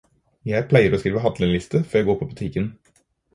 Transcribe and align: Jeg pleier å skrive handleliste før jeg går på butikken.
Jeg 0.51 0.63
pleier 0.71 0.95
å 0.97 0.99
skrive 1.03 1.21
handleliste 1.25 1.83
før 1.93 2.01
jeg 2.05 2.09
går 2.09 2.19
på 2.23 2.29
butikken. 2.33 2.73